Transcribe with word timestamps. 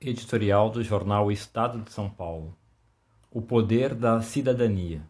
Editorial 0.00 0.70
do 0.70 0.80
jornal 0.80 1.28
Estado 1.32 1.80
de 1.80 1.90
São 1.90 2.08
Paulo. 2.08 2.56
O 3.32 3.42
poder 3.42 3.96
da 3.96 4.22
cidadania. 4.22 5.02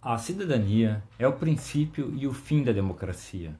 A 0.00 0.16
cidadania 0.16 1.02
é 1.18 1.28
o 1.28 1.36
princípio 1.36 2.10
e 2.16 2.26
o 2.26 2.32
fim 2.32 2.64
da 2.64 2.72
democracia. 2.72 3.54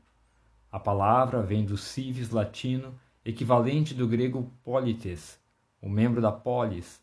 A 0.72 0.80
palavra 0.80 1.42
vem 1.42 1.66
do 1.66 1.76
civis 1.76 2.30
latino, 2.30 2.98
equivalente 3.22 3.92
do 3.92 4.08
grego 4.08 4.50
polites, 4.64 5.38
o 5.82 5.88
membro 5.90 6.22
da 6.22 6.32
polis, 6.32 7.02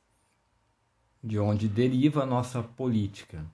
de 1.24 1.38
onde 1.38 1.68
deriva 1.68 2.24
a 2.24 2.26
nossa 2.26 2.64
política. 2.64 3.46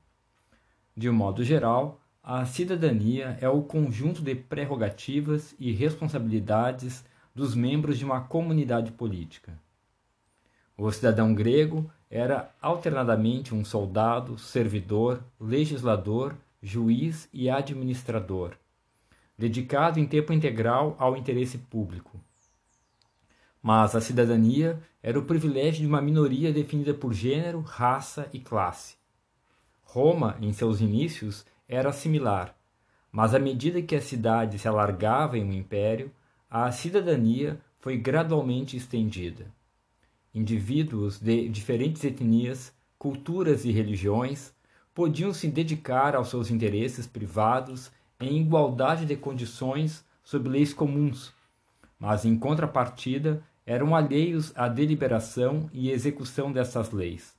De 0.96 1.10
um 1.10 1.14
modo 1.14 1.44
geral, 1.44 2.00
a 2.24 2.46
cidadania 2.46 3.38
é 3.42 3.50
o 3.50 3.62
conjunto 3.62 4.22
de 4.22 4.36
prerrogativas 4.36 5.54
e 5.60 5.74
responsabilidades 5.74 7.04
dos 7.34 7.56
membros 7.56 7.98
de 7.98 8.06
uma 8.06 8.22
comunidade 8.22 8.92
política. 8.92 9.58
O 10.78 10.92
cidadão 10.92 11.34
grego 11.34 11.90
era 12.10 12.54
alternadamente 12.62 13.56
um 13.56 13.66
soldado, 13.66 14.38
servidor, 14.38 15.24
legislador, 15.40 16.36
juiz 16.62 17.28
e 17.34 17.50
administrador, 17.50 18.54
dedicado 19.38 20.00
em 20.00 20.06
tempo 20.06 20.32
integral 20.32 20.96
ao 21.00 21.18
interesse 21.18 21.58
público. 21.58 22.20
Mas 23.62 23.96
a 23.96 24.02
cidadania 24.02 24.82
era 25.02 25.18
o 25.18 25.26
privilégio 25.26 25.82
de 25.82 25.88
uma 25.88 26.02
minoria 26.02 26.52
definida 26.52 26.94
por 26.94 27.14
gênero, 27.14 27.62
raça 27.62 28.30
e 28.34 28.40
classe. 28.40 28.96
Roma, 29.84 30.38
em 30.42 30.52
seus 30.54 30.82
inícios, 30.82 31.46
era 31.68 31.92
similar, 31.92 32.56
mas 33.12 33.34
à 33.34 33.40
medida 33.40 33.82
que 33.82 33.96
a 33.96 34.02
cidade 34.02 34.58
se 34.60 34.68
alargava 34.68 35.38
em 35.38 35.44
um 35.44 35.54
império, 35.54 36.12
a 36.56 36.72
cidadania 36.72 37.60
foi 37.80 37.98
gradualmente 37.98 38.78
estendida. 38.78 39.48
Indivíduos 40.36 41.18
de 41.18 41.50
diferentes 41.50 42.04
etnias, 42.04 42.72
culturas 42.96 43.66
e 43.66 43.72
religiões 43.72 44.54
podiam 44.94 45.34
se 45.34 45.48
dedicar 45.48 46.16
aos 46.16 46.28
seus 46.30 46.52
interesses 46.52 47.08
privados 47.08 47.90
em 48.20 48.40
igualdade 48.40 49.04
de 49.04 49.16
condições 49.16 50.06
sob 50.24 50.48
leis 50.48 50.76
comuns, 50.76 51.34
mas 51.98 52.24
em 52.24 52.38
contrapartida 52.38 53.44
eram 53.66 53.96
alheios 53.96 54.54
à 54.56 54.68
deliberação 54.68 55.68
e 55.74 55.90
execução 55.90 56.52
dessas 56.52 56.92
leis. 56.92 57.36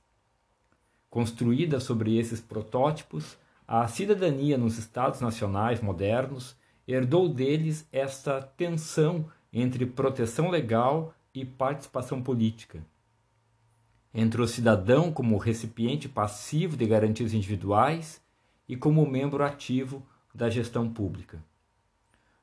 Construída 1.09 1.79
sobre 1.79 2.17
esses 2.17 2.41
protótipos, 2.41 3.37
a 3.65 3.87
cidadania 3.87 4.57
nos 4.57 4.77
Estados 4.77 5.21
nacionais 5.21 5.79
modernos 5.79 6.53
herdou 6.87 7.27
deles 7.27 7.87
esta 7.91 8.41
tensão 8.41 9.29
entre 9.51 9.85
proteção 9.85 10.49
legal 10.49 11.13
e 11.33 11.45
participação 11.45 12.21
política. 12.21 12.85
Entre 14.13 14.41
o 14.41 14.47
cidadão 14.47 15.11
como 15.11 15.37
recipiente 15.37 16.07
passivo 16.07 16.77
de 16.77 16.85
garantias 16.85 17.33
individuais 17.33 18.21
e 18.67 18.75
como 18.75 19.05
membro 19.05 19.43
ativo 19.43 20.05
da 20.33 20.49
gestão 20.49 20.89
pública. 20.89 21.43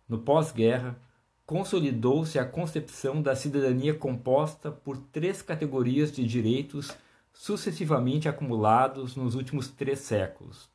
No 0.08 0.18
pós-guerra, 0.18 0.98
consolidou-se 1.46 2.38
a 2.38 2.44
concepção 2.44 3.22
da 3.22 3.34
cidadania 3.34 3.94
composta 3.94 4.70
por 4.70 4.96
três 4.96 5.42
categorias 5.42 6.12
de 6.12 6.26
direitos 6.26 6.90
sucessivamente 7.32 8.28
acumulados 8.28 9.16
nos 9.16 9.34
últimos 9.34 9.68
três 9.68 10.00
séculos: 10.00 10.68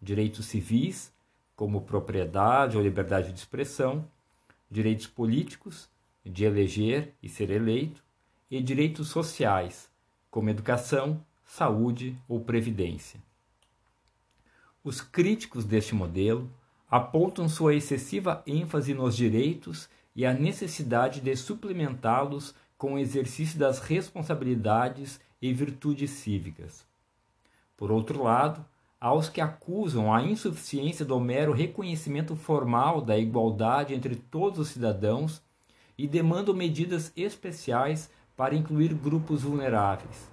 direitos 0.00 0.46
civis, 0.46 1.12
como 1.56 1.80
propriedade 1.80 2.76
ou 2.76 2.82
liberdade 2.82 3.32
de 3.32 3.38
expressão, 3.38 4.06
direitos 4.70 5.06
políticos, 5.06 5.88
de 6.24 6.44
eleger 6.44 7.14
e 7.22 7.28
ser 7.28 7.50
eleito, 7.50 8.04
e 8.50 8.62
direitos 8.62 9.08
sociais, 9.08 9.90
como 10.30 10.50
educação, 10.50 11.24
saúde 11.44 12.16
ou 12.28 12.40
previdência. 12.40 13.18
Os 14.84 15.00
críticos 15.00 15.64
deste 15.64 15.94
modelo 15.94 16.48
apontam 16.88 17.48
sua 17.48 17.74
excessiva 17.74 18.42
ênfase 18.46 18.94
nos 18.94 19.16
direitos 19.16 19.88
e 20.14 20.24
a 20.24 20.32
necessidade 20.32 21.20
de 21.20 21.34
suplementá-los 21.34 22.54
com 22.78 22.94
o 22.94 22.98
exercício 22.98 23.58
das 23.58 23.80
responsabilidades 23.80 25.20
e 25.40 25.52
virtudes 25.52 26.10
cívicas. 26.10 26.84
Por 27.76 27.90
outro 27.90 28.22
lado, 28.22 28.64
aos 29.00 29.28
que 29.28 29.40
acusam 29.40 30.12
a 30.12 30.22
insuficiência 30.22 31.04
do 31.04 31.20
mero 31.20 31.52
reconhecimento 31.52 32.34
formal 32.34 33.00
da 33.00 33.18
igualdade 33.18 33.94
entre 33.94 34.16
todos 34.16 34.58
os 34.58 34.68
cidadãos 34.68 35.42
e 35.98 36.06
demandam 36.06 36.54
medidas 36.54 37.12
especiais 37.16 38.10
para 38.36 38.54
incluir 38.54 38.92
grupos 38.94 39.42
vulneráveis. 39.42 40.30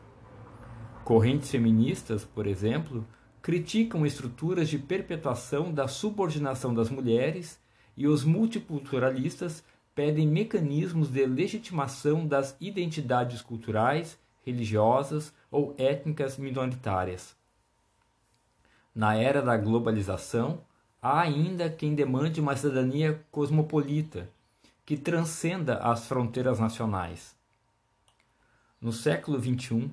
Correntes 1.04 1.52
feministas, 1.52 2.24
por 2.24 2.48
exemplo, 2.48 3.06
criticam 3.42 4.06
estruturas 4.06 4.70
de 4.70 4.78
perpetuação 4.78 5.74
da 5.74 5.88
subordinação 5.88 6.74
das 6.74 6.90
mulheres 6.90 7.60
e 7.96 8.08
os 8.08 8.24
multiculturalistas 8.24 9.64
pedem 9.94 10.28
mecanismos 10.28 11.10
de 11.10 11.26
legitimação 11.26 12.26
das 12.26 12.56
identidades 12.60 13.42
culturais, 13.42 14.18
religiosas 14.44 15.34
ou 15.52 15.76
étnicas 15.78 16.38
minoritárias. 16.38 17.36
Na 18.96 19.16
era 19.16 19.42
da 19.42 19.58
globalização, 19.58 20.62
há 21.02 21.22
ainda 21.22 21.70
quem 21.70 21.96
demande 21.96 22.40
uma 22.40 22.56
cidadania 22.56 23.24
cosmopolita, 23.32 24.30
que 24.86 24.96
transcenda 24.96 25.78
as 25.78 26.08
fronteiras 26.08 26.60
nacionais. 26.60 27.36
No 28.80 28.92
século 28.92 29.40
XXI, 29.40 29.90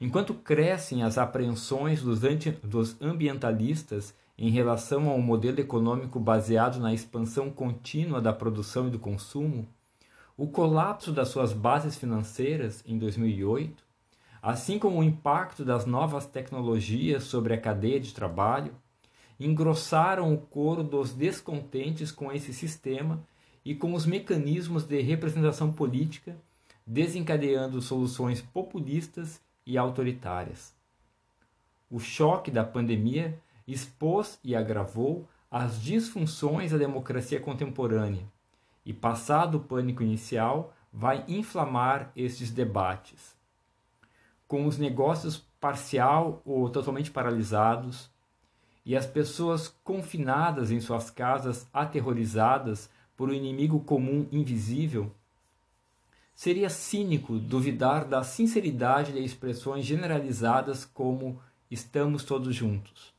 enquanto 0.00 0.32
crescem 0.32 1.02
as 1.02 1.18
apreensões 1.18 2.02
dos, 2.02 2.20
dos 2.62 3.00
ambientalistas 3.02 4.14
em 4.38 4.48
relação 4.48 5.10
a 5.10 5.14
um 5.14 5.20
modelo 5.20 5.60
econômico 5.60 6.18
baseado 6.18 6.80
na 6.80 6.94
expansão 6.94 7.50
contínua 7.50 8.20
da 8.20 8.32
produção 8.32 8.88
e 8.88 8.90
do 8.90 8.98
consumo, 8.98 9.68
o 10.36 10.48
colapso 10.48 11.12
das 11.12 11.28
suas 11.28 11.52
bases 11.52 11.96
financeiras 11.96 12.82
em 12.86 12.96
2008 12.98 13.84
assim 14.42 14.76
como 14.76 14.98
o 14.98 15.04
impacto 15.04 15.64
das 15.64 15.86
novas 15.86 16.26
tecnologias 16.26 17.22
sobre 17.22 17.54
a 17.54 17.60
cadeia 17.60 18.00
de 18.00 18.12
trabalho, 18.12 18.74
engrossaram 19.38 20.34
o 20.34 20.38
coro 20.38 20.82
dos 20.82 21.12
descontentes 21.12 22.10
com 22.10 22.32
esse 22.32 22.52
sistema 22.52 23.22
e 23.64 23.72
com 23.72 23.94
os 23.94 24.04
mecanismos 24.04 24.82
de 24.82 25.00
representação 25.00 25.72
política, 25.72 26.36
desencadeando 26.84 27.80
soluções 27.80 28.42
populistas 28.42 29.40
e 29.64 29.78
autoritárias. 29.78 30.74
O 31.88 32.00
choque 32.00 32.50
da 32.50 32.64
pandemia 32.64 33.38
expôs 33.66 34.40
e 34.42 34.56
agravou 34.56 35.28
as 35.48 35.80
disfunções 35.80 36.72
da 36.72 36.78
democracia 36.78 37.38
contemporânea, 37.38 38.26
e 38.84 38.92
passado 38.92 39.58
o 39.58 39.60
pânico 39.60 40.02
inicial, 40.02 40.74
vai 40.92 41.24
inflamar 41.28 42.10
estes 42.16 42.50
debates 42.50 43.40
com 44.52 44.66
os 44.66 44.76
negócios 44.76 45.42
parcial 45.58 46.42
ou 46.44 46.68
totalmente 46.68 47.10
paralisados 47.10 48.10
e 48.84 48.94
as 48.94 49.06
pessoas 49.06 49.74
confinadas 49.82 50.70
em 50.70 50.78
suas 50.78 51.08
casas, 51.08 51.66
aterrorizadas 51.72 52.90
por 53.16 53.30
um 53.30 53.32
inimigo 53.32 53.80
comum 53.80 54.28
invisível, 54.30 55.10
seria 56.34 56.68
cínico 56.68 57.38
duvidar 57.38 58.04
da 58.04 58.22
sinceridade 58.22 59.12
de 59.12 59.24
expressões 59.24 59.86
generalizadas 59.86 60.84
como 60.84 61.40
estamos 61.70 62.22
todos 62.22 62.54
juntos. 62.54 63.14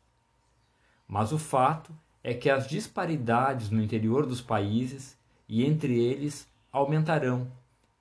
Mas 1.08 1.32
o 1.32 1.40
fato 1.40 1.92
é 2.24 2.36
que 2.36 2.48
as 2.48 2.68
disparidades 2.68 3.72
no 3.72 3.82
interior 3.82 4.28
dos 4.28 4.40
países 4.40 5.18
e 5.50 5.66
entre 5.66 6.00
eles 6.00 6.48
aumentarão, 6.72 7.52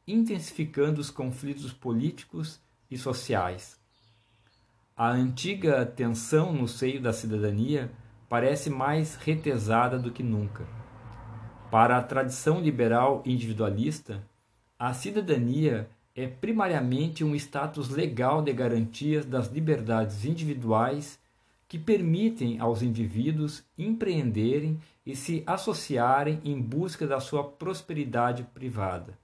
intensificando 0.06 1.00
os 1.00 1.10
conflitos 1.10 1.72
políticos 1.72 2.60
e 2.92 2.98
sociais. 2.98 3.80
A 4.94 5.08
antiga 5.08 5.84
tensão 5.86 6.52
no 6.52 6.68
seio 6.68 7.00
da 7.00 7.12
cidadania 7.12 7.90
parece 8.28 8.68
mais 8.68 9.16
retesada 9.16 9.98
do 9.98 10.12
que 10.12 10.22
nunca. 10.22 10.64
Para 11.70 11.96
a 11.96 12.02
tradição 12.02 12.60
liberal 12.60 13.22
individualista, 13.24 14.22
a 14.78 14.92
cidadania 14.92 15.88
é 16.14 16.26
primariamente 16.26 17.24
um 17.24 17.34
status 17.34 17.88
legal 17.88 18.42
de 18.42 18.52
garantias 18.52 19.24
das 19.24 19.48
liberdades 19.48 20.26
individuais 20.26 21.18
que 21.66 21.78
permitem 21.78 22.60
aos 22.60 22.82
indivíduos 22.82 23.64
empreenderem 23.78 24.78
e 25.06 25.16
se 25.16 25.42
associarem 25.46 26.38
em 26.44 26.60
busca 26.60 27.06
da 27.06 27.18
sua 27.18 27.42
prosperidade 27.42 28.42
privada. 28.52 29.18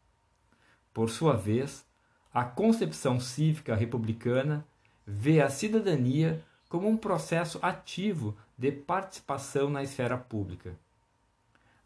Por 0.95 1.11
sua 1.11 1.37
vez, 1.37 1.85
a 2.33 2.45
concepção 2.45 3.19
cívica 3.19 3.75
republicana 3.75 4.67
vê 5.07 5.41
a 5.41 5.49
cidadania 5.49 6.45
como 6.69 6.87
um 6.87 6.97
processo 6.97 7.59
ativo 7.63 8.37
de 8.57 8.71
participação 8.71 9.71
na 9.71 9.83
esfera 9.83 10.19
pública. 10.19 10.77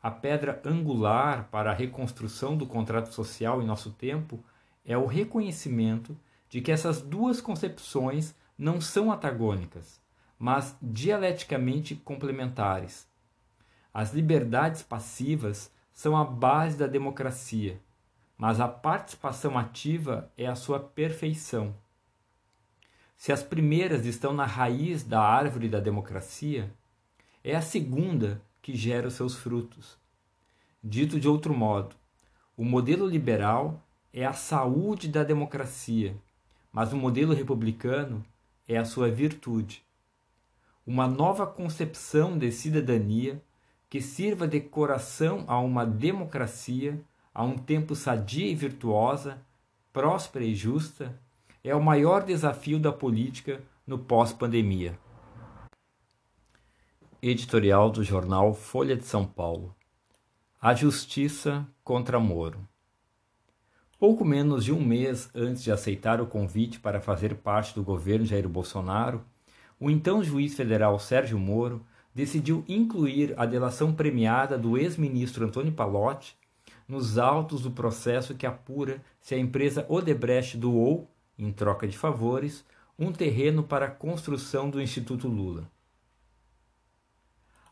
A 0.03 0.11
pedra 0.11 0.61
angular 0.65 1.49
para 1.51 1.71
a 1.71 1.75
reconstrução 1.75 2.57
do 2.57 2.67
contrato 2.67 3.13
social 3.15 3.63
em 3.63 3.67
nosso 3.67 3.91
tempo 3.93 4.43
é 4.85 4.99
o 4.99 5.07
reconhecimento 5.07 6.19
de 6.51 6.61
que 6.61 6.73
essas 6.73 7.01
duas 7.01 7.41
concepções 7.41 8.35
não 8.59 8.81
são 8.81 9.13
antagônicas, 9.13 10.01
mas 10.39 10.77
dialeticamente 10.83 11.95
complementares. 11.95 13.07
As 13.95 14.13
liberdades 14.13 14.83
passivas 14.83 15.71
são 15.93 16.17
a 16.17 16.25
base 16.25 16.77
da 16.77 16.89
democracia, 16.89 17.81
mas 18.43 18.59
a 18.59 18.67
participação 18.67 19.57
ativa 19.57 20.29
é 20.37 20.49
a 20.49 20.57
sua 20.57 20.81
perfeição. 20.81 21.73
Se 23.17 23.31
as 23.31 23.41
primeiras 23.41 24.05
estão 24.05 24.33
na 24.33 24.45
raiz 24.45 25.05
da 25.05 25.23
árvore 25.23 25.69
da 25.69 25.79
democracia, 25.79 26.69
é 27.45 27.55
a 27.55 27.63
segunda 27.63 28.43
que 28.61 28.75
gera 28.75 29.07
os 29.07 29.15
seus 29.15 29.37
frutos. 29.37 29.97
Dito 30.83 31.21
de 31.21 31.29
outro 31.29 31.55
modo, 31.55 31.95
o 32.57 32.65
modelo 32.65 33.07
liberal 33.07 33.81
é 34.13 34.27
a 34.27 34.33
saúde 34.33 35.07
da 35.07 35.23
democracia 35.23 36.17
mas 36.73 36.93
o 36.93 36.97
modelo 36.97 37.35
republicano 37.35 38.25
é 38.67 38.79
a 38.79 38.85
sua 38.85 39.11
virtude. 39.11 39.85
Uma 40.87 41.07
nova 41.07 41.47
concepção 41.47 42.39
de 42.39 42.51
cidadania 42.51 43.41
que 43.91 44.01
sirva 44.01 44.49
de 44.49 44.59
coração 44.59 45.45
a 45.47 45.61
uma 45.61 45.85
democracia 45.85 46.99
a 47.35 47.43
um 47.43 47.57
tempo 47.57 47.95
sadia 47.95 48.47
e 48.47 48.55
virtuosa, 48.55 49.39
próspera 49.93 50.45
e 50.45 50.55
justa, 50.55 51.19
é 51.65 51.75
o 51.75 51.83
maior 51.83 52.25
desafio 52.25 52.79
da 52.79 52.93
política 52.93 53.63
no 53.87 53.99
pós-pandemia. 53.99 54.99
Editorial 57.23 57.91
do 57.91 58.03
jornal 58.03 58.53
Folha 58.53 58.97
de 58.97 59.05
São 59.05 59.25
Paulo. 59.25 59.75
A 60.61 60.75
Justiça 60.75 61.67
contra 61.83 62.21
Moro. 62.21 62.59
Pouco 63.99 64.25
menos 64.25 64.65
de 64.65 64.73
um 64.73 64.85
mês 64.85 65.31
antes 65.35 65.63
de 65.63 65.71
aceitar 65.71 66.21
o 66.21 66.27
convite 66.27 66.81
para 66.81 67.01
fazer 67.01 67.37
parte 67.37 67.75
do 67.75 67.83
governo 67.83 68.27
Jair 68.27 68.49
Bolsonaro, 68.49 69.25
o 69.79 69.91
então 69.91 70.23
juiz 70.23 70.55
federal 70.55 70.99
Sérgio 70.99 71.39
Moro 71.39 71.87
decidiu 72.15 72.65
incluir 72.69 73.33
a 73.39 73.47
delação 73.47 73.95
premiada 73.95 74.59
do 74.59 74.77
ex-ministro 74.77 75.47
Antônio 75.47 75.73
Palotti 75.73 76.37
nos 76.93 77.17
autos 77.17 77.63
do 77.63 77.71
processo 77.71 78.35
que 78.35 78.47
apura 78.47 79.03
se 79.19 79.35
a 79.35 79.39
empresa 79.39 79.87
Odebrecht 79.89 80.59
doou, 80.59 81.11
em 81.39 81.51
troca 81.51 81.89
de 81.89 81.97
favores, 81.97 82.67
um 82.99 83.11
terreno 83.11 83.63
para 83.63 83.87
a 83.87 83.91
construção 83.91 84.69
do 84.69 84.79
Instituto 84.79 85.27
Lula. 85.27 85.71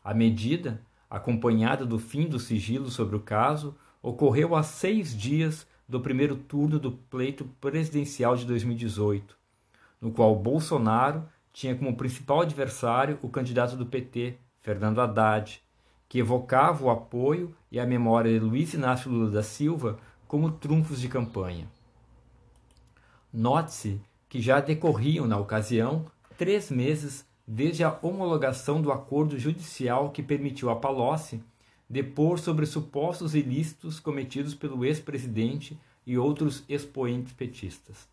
A 0.03 0.11
medida, 0.11 0.81
acompanhada 1.07 1.85
do 1.85 1.99
fim 1.99 2.27
do 2.27 2.39
sigilo 2.39 2.89
sobre 2.89 3.15
o 3.15 3.19
caso, 3.19 3.75
ocorreu 4.01 4.55
há 4.55 4.63
seis 4.63 5.15
dias 5.15 5.67
do 5.87 6.01
primeiro 6.01 6.35
turno 6.35 6.79
do 6.79 6.91
pleito 6.91 7.45
presidencial 7.61 8.35
de 8.35 8.43
2018, 8.47 9.37
no 10.01 10.11
qual 10.11 10.35
Bolsonaro 10.35 11.29
tinha 11.53 11.75
como 11.75 11.95
principal 11.95 12.41
adversário 12.41 13.19
o 13.21 13.29
candidato 13.29 13.75
do 13.75 13.85
PT, 13.85 14.39
Fernando 14.61 14.99
Haddad, 14.99 15.61
que 16.11 16.19
evocava 16.19 16.83
o 16.83 16.89
apoio 16.89 17.55
e 17.71 17.79
a 17.79 17.85
memória 17.85 18.29
de 18.29 18.37
Luiz 18.37 18.73
Inácio 18.73 19.09
Lula 19.09 19.31
da 19.31 19.41
Silva 19.41 19.97
como 20.27 20.51
trunfos 20.51 20.99
de 20.99 21.07
campanha. 21.07 21.69
Note-se 23.31 24.01
que 24.27 24.41
já 24.41 24.59
decorriam, 24.59 25.25
na 25.25 25.37
ocasião, 25.37 26.05
três 26.37 26.69
meses 26.69 27.25
desde 27.47 27.85
a 27.85 27.97
homologação 28.01 28.81
do 28.81 28.91
acordo 28.91 29.39
judicial 29.39 30.09
que 30.09 30.21
permitiu 30.21 30.69
a 30.69 30.75
Palocci 30.75 31.41
depor 31.89 32.39
sobre 32.39 32.65
supostos 32.65 33.33
ilícitos 33.33 33.97
cometidos 33.97 34.53
pelo 34.53 34.83
ex-presidente 34.83 35.79
e 36.05 36.17
outros 36.17 36.65
expoentes 36.67 37.31
petistas. 37.31 38.05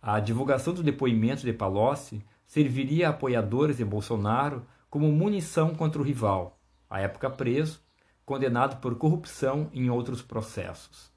A 0.00 0.18
divulgação 0.20 0.72
do 0.72 0.82
depoimento 0.82 1.42
de 1.42 1.52
Palocci 1.52 2.24
serviria 2.46 3.08
a 3.08 3.10
apoiadores 3.10 3.76
de 3.76 3.84
Bolsonaro 3.84 4.64
como 4.88 5.12
munição 5.12 5.74
contra 5.74 6.00
o 6.00 6.04
rival, 6.04 6.57
à 6.88 7.00
época 7.00 7.30
preso, 7.30 7.80
condenado 8.24 8.80
por 8.80 8.96
corrupção 8.96 9.70
em 9.72 9.88
outros 9.90 10.22
processos. 10.22 11.10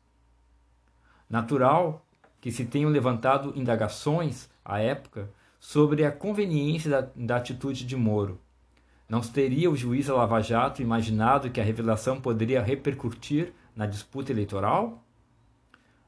Natural 1.30 2.06
que 2.40 2.52
se 2.52 2.66
tenham 2.66 2.90
levantado 2.90 3.54
indagações, 3.56 4.50
à 4.66 4.80
época, 4.80 5.30
sobre 5.60 6.04
a 6.04 6.12
conveniência 6.12 6.90
da, 6.90 7.02
da 7.16 7.36
atitude 7.38 7.86
de 7.86 7.96
Moro, 7.96 8.40
não 9.12 9.20
teria 9.20 9.70
o 9.70 9.76
juiz 9.76 10.08
da 10.08 10.16
Lava 10.16 10.40
Jato 10.40 10.82
imaginado 10.82 11.50
que 11.52 11.60
a 11.60 11.64
revelação 11.66 12.22
poderia 12.22 12.64
repercutir 12.64 13.52
na 13.76 13.86
disputa 13.86 14.32
eleitoral? 14.32 15.04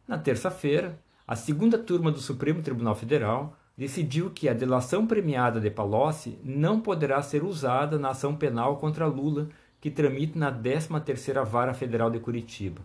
Na 0.08 0.18
terça-feira, 0.18 0.98
a 1.28 1.36
segunda 1.36 1.78
turma 1.78 2.14
do 2.14 2.22
Supremo 2.22 2.62
Tribunal 2.62 2.96
Federal 2.96 3.58
decidiu 3.78 4.30
que 4.30 4.48
a 4.48 4.54
delação 4.54 5.08
premiada 5.08 5.60
de 5.60 5.70
Palocci 5.70 6.38
não 6.44 6.80
poderá 6.80 7.22
ser 7.22 7.44
usada 7.44 7.98
na 7.98 8.10
ação 8.10 8.36
penal 8.36 8.78
contra 8.78 9.06
Lula, 9.06 9.50
que 9.82 9.90
tramita 9.90 10.38
na 10.38 10.52
13ª 10.52 11.44
Vara 11.44 11.74
Federal 11.74 12.10
de 12.10 12.20
Curitiba. 12.20 12.82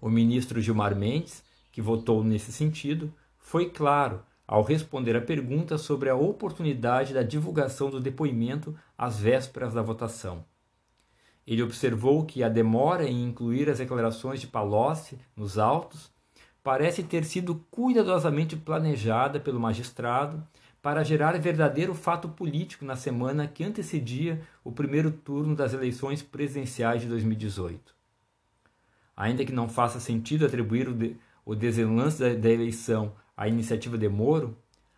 O 0.00 0.08
ministro 0.08 0.60
Gilmar 0.60 0.96
Mendes, 0.96 1.44
que 1.70 1.82
votou 1.82 2.24
nesse 2.24 2.52
sentido, 2.52 3.12
foi 3.38 3.70
claro 3.70 4.22
ao 4.46 4.62
responder 4.62 5.16
à 5.16 5.20
pergunta 5.20 5.78
sobre 5.78 6.08
a 6.08 6.14
oportunidade 6.14 7.14
da 7.14 7.22
divulgação 7.22 7.90
do 7.90 8.00
depoimento 8.00 8.76
às 8.96 9.18
vésperas 9.18 9.72
da 9.72 9.82
votação. 9.82 10.44
Ele 11.46 11.62
observou 11.62 12.24
que 12.24 12.42
a 12.42 12.48
demora 12.48 13.08
em 13.08 13.24
incluir 13.24 13.68
as 13.68 13.78
declarações 13.78 14.40
de 14.40 14.46
Palocci 14.46 15.18
nos 15.34 15.58
autos 15.58 16.11
parece 16.62 17.02
ter 17.02 17.24
sido 17.24 17.56
cuidadosamente 17.70 18.56
planejada 18.56 19.40
pelo 19.40 19.60
magistrado 19.60 20.46
para 20.80 21.04
gerar 21.04 21.38
verdadeiro 21.38 21.94
fato 21.94 22.28
político 22.28 22.84
na 22.84 22.96
semana 22.96 23.46
que 23.46 23.62
antecedia 23.62 24.40
o 24.64 24.72
primeiro 24.72 25.10
turno 25.10 25.54
das 25.54 25.72
eleições 25.72 26.22
presidenciais 26.22 27.02
de 27.02 27.08
2018. 27.08 27.94
Ainda 29.16 29.44
que 29.44 29.52
não 29.52 29.68
faça 29.68 30.00
sentido 30.00 30.44
atribuir 30.44 30.88
o, 30.88 30.94
de, 30.94 31.16
o 31.44 31.54
desenlace 31.54 32.18
da, 32.18 32.34
da 32.34 32.50
eleição 32.50 33.14
a 33.36 33.48
iniciativa 33.48 33.96
de 33.96 34.08
Moro, 34.08 34.56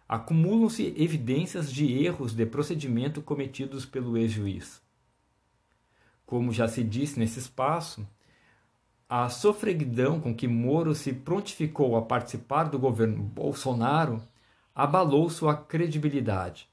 acumulam-se 0.09 0.95
evidências 0.97 1.73
de 1.73 1.93
erros 2.05 2.35
de 2.35 2.45
procedimento 2.47 3.23
cometidos 3.23 3.85
pelo 3.87 4.17
ex-juiz. 4.17 4.83
Como 6.27 6.53
já 6.53 6.67
se 6.69 6.83
disse 6.83 7.19
nesse 7.19 7.39
espaço, 7.39 8.07
a 9.09 9.29
sofreguidão 9.29 10.21
com 10.21 10.35
que 10.35 10.49
Moro 10.49 10.95
se 10.95 11.13
prontificou 11.13 11.97
a 11.97 12.03
participar 12.03 12.65
do 12.65 12.79
governo 12.79 13.23
Bolsonaro 13.23 14.23
abalou 14.75 15.29
sua 15.29 15.55
credibilidade 15.55 16.69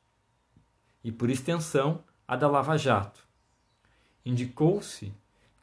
e, 1.04 1.12
por 1.12 1.30
extensão, 1.30 2.04
a 2.28 2.36
da 2.36 2.48
Lava 2.48 2.78
Jato. 2.78 3.28
Indicou-se 4.26 5.14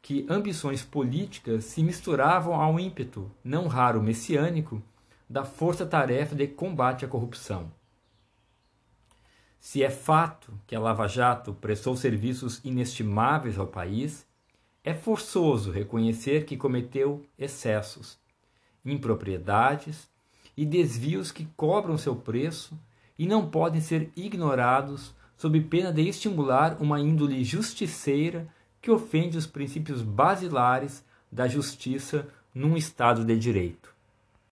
que 0.01 0.25
ambições 0.29 0.83
políticas 0.83 1.65
se 1.65 1.83
misturavam 1.83 2.53
ao 2.55 2.79
ímpeto, 2.79 3.29
não 3.43 3.67
raro 3.67 4.01
messiânico, 4.01 4.81
da 5.29 5.43
força-tarefa 5.43 6.35
de 6.35 6.47
combate 6.47 7.05
à 7.05 7.07
corrupção. 7.07 7.71
Se 9.59 9.83
é 9.83 9.89
fato 9.89 10.53
que 10.65 10.75
a 10.75 10.79
Lava 10.79 11.07
Jato 11.07 11.53
prestou 11.53 11.95
serviços 11.95 12.61
inestimáveis 12.63 13.57
ao 13.57 13.67
país, 13.67 14.25
é 14.83 14.93
forçoso 14.93 15.71
reconhecer 15.71 16.45
que 16.45 16.57
cometeu 16.57 17.25
excessos, 17.37 18.17
impropriedades 18.85 20.09
e 20.55 20.65
desvios 20.65 21.31
que 21.31 21.45
cobram 21.55 21.97
seu 21.97 22.15
preço 22.15 22.77
e 23.17 23.27
não 23.27 23.49
podem 23.49 23.81
ser 23.81 24.11
ignorados 24.15 25.13
sob 25.37 25.59
pena 25.61 25.91
de 25.91 26.07
estimular 26.07 26.77
uma 26.81 26.99
índole 26.99 27.43
justiceira 27.43 28.47
que 28.81 28.91
ofende 28.91 29.37
os 29.37 29.45
princípios 29.45 30.01
basilares 30.01 31.03
da 31.31 31.47
justiça 31.47 32.27
num 32.53 32.75
Estado 32.75 33.23
de 33.23 33.37
Direito. 33.37 33.88